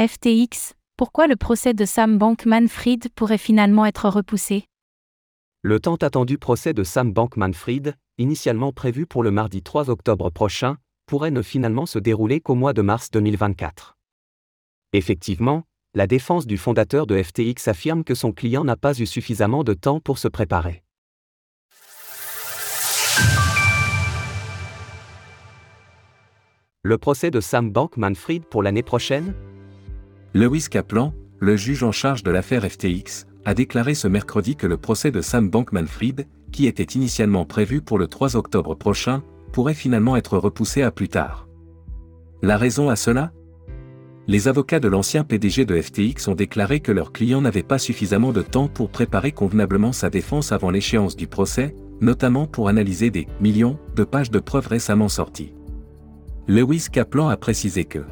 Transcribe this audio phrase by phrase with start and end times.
[0.00, 4.64] FTX, pourquoi le procès de Sam Bankman-Fried pourrait finalement être repoussé?
[5.62, 10.76] Le tant attendu procès de Sam Bankman-Fried, initialement prévu pour le mardi 3 octobre prochain,
[11.06, 13.96] pourrait ne finalement se dérouler qu'au mois de mars 2024.
[14.92, 15.64] Effectivement,
[15.94, 19.74] la défense du fondateur de FTX affirme que son client n'a pas eu suffisamment de
[19.74, 20.84] temps pour se préparer.
[26.84, 29.34] Le procès de Sam Bankman-Fried pour l'année prochaine
[30.34, 34.76] Lewis Kaplan, le juge en charge de l'affaire FTX, a déclaré ce mercredi que le
[34.76, 39.22] procès de Sam Bankman-Fried, qui était initialement prévu pour le 3 octobre prochain,
[39.52, 41.48] pourrait finalement être repoussé à plus tard.
[42.42, 43.32] La raison à cela?
[44.26, 48.32] Les avocats de l'ancien PDG de FTX ont déclaré que leur client n'avait pas suffisamment
[48.32, 53.28] de temps pour préparer convenablement sa défense avant l'échéance du procès, notamment pour analyser des
[53.40, 55.54] millions de pages de preuves récemment sorties.
[56.48, 58.04] Lewis Kaplan a précisé que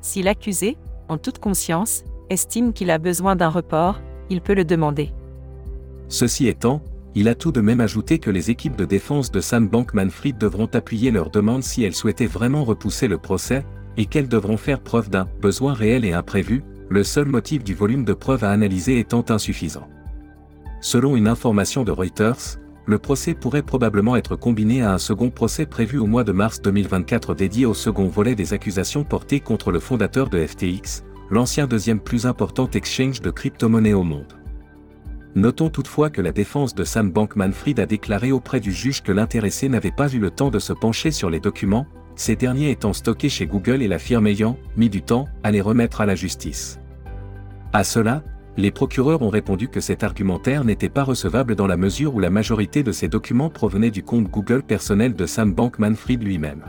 [0.00, 0.76] Si l'accusé,
[1.08, 5.12] en toute conscience, estime qu'il a besoin d'un report, il peut le demander.
[6.08, 6.82] Ceci étant,
[7.14, 10.68] il a tout de même ajouté que les équipes de défense de Sam Bankman-Fried devront
[10.72, 13.64] appuyer leur demande si elles souhaitaient vraiment repousser le procès,
[13.96, 18.04] et qu'elles devront faire preuve d'un besoin réel et imprévu, le seul motif du volume
[18.04, 19.88] de preuves à analyser étant insuffisant.
[20.80, 25.66] Selon une information de Reuters, le procès pourrait probablement être combiné à un second procès
[25.66, 29.80] prévu au mois de mars 2024 dédié au second volet des accusations portées contre le
[29.80, 34.34] fondateur de FTX, l'ancien deuxième plus important exchange de crypto-monnaies au monde.
[35.34, 39.68] Notons toutefois que la défense de Sam Bankman-Fried a déclaré auprès du juge que l'intéressé
[39.68, 43.28] n'avait pas eu le temps de se pencher sur les documents, ces derniers étant stockés
[43.28, 46.80] chez Google et la firme ayant mis du temps à les remettre à la justice.
[47.74, 48.22] À cela,
[48.56, 52.30] les procureurs ont répondu que cet argumentaire n'était pas recevable dans la mesure où la
[52.30, 56.64] majorité de ces documents provenaient du compte Google personnel de Sam Bankman-Fried lui-même.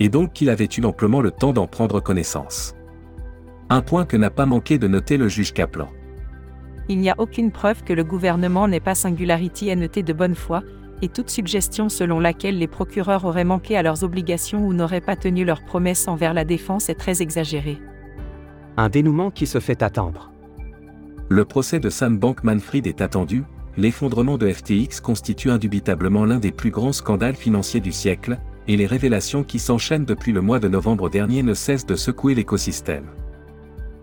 [0.00, 2.74] Et donc qu'il avait eu amplement le temps d'en prendre connaissance.
[3.68, 5.88] Un point que n'a pas manqué de noter le juge Kaplan.
[6.88, 10.62] Il n'y a aucune preuve que le gouvernement n'ait pas Singularity NET de bonne foi,
[11.02, 15.16] et toute suggestion selon laquelle les procureurs auraient manqué à leurs obligations ou n'auraient pas
[15.16, 17.78] tenu leurs promesses envers la défense est très exagérée.
[18.78, 20.32] Un dénouement qui se fait attendre.
[21.30, 23.44] Le procès de Sam Bankman-Fried est attendu,
[23.76, 28.86] l'effondrement de FTX constitue indubitablement l'un des plus grands scandales financiers du siècle, et les
[28.86, 33.04] révélations qui s'enchaînent depuis le mois de novembre dernier ne cessent de secouer l'écosystème.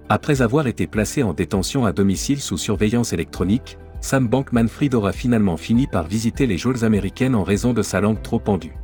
[0.07, 5.57] Après avoir été placé en détention à domicile sous surveillance électronique, Sam Bankman-Fried aura finalement
[5.57, 8.75] fini par visiter les geôles américaines en raison de sa langue trop pendue.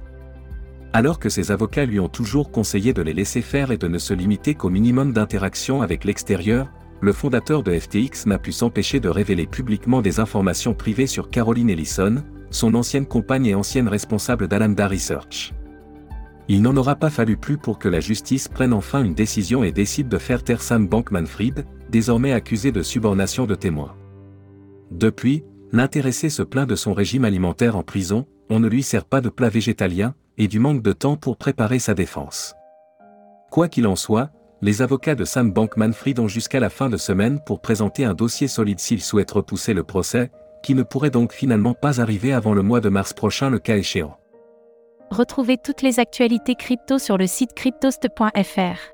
[0.93, 3.99] Alors que ses avocats lui ont toujours conseillé de les laisser faire et de ne
[3.99, 9.09] se limiter qu'au minimum d'interaction avec l'extérieur, le fondateur de FTX n'a pu s'empêcher de
[9.09, 14.87] révéler publiquement des informations privées sur Caroline Ellison, son ancienne compagne et ancienne responsable d'Alameda
[14.87, 15.53] Research.
[16.47, 19.71] Il n'en aura pas fallu plus pour que la justice prenne enfin une décision et
[19.71, 23.95] décide de faire taire Sam Bankman-Fried, désormais accusé de subornation de témoins.
[24.91, 29.21] Depuis, l'intéressé se plaint de son régime alimentaire en prison, on ne lui sert pas
[29.21, 32.53] de plat végétalien, et du manque de temps pour préparer sa défense.
[33.49, 34.31] Quoi qu'il en soit,
[34.61, 38.47] les avocats de Sam Bankman-Fried ont jusqu'à la fin de semaine pour présenter un dossier
[38.47, 40.29] solide s'ils souhaitent repousser le procès,
[40.61, 43.77] qui ne pourrait donc finalement pas arriver avant le mois de mars prochain le cas
[43.77, 44.17] échéant.
[45.09, 48.91] Retrouvez toutes les actualités crypto sur le site cryptost.fr.